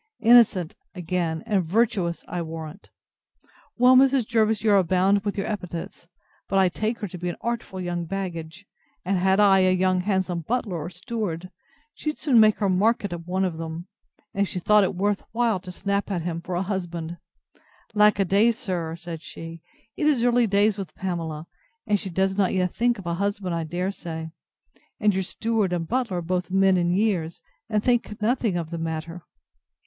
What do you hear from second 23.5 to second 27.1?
I dare say: and your steward and butler are both men in